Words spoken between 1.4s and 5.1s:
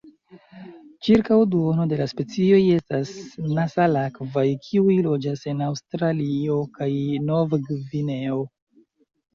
duono de la specioj estas nesalakvaj, kiuj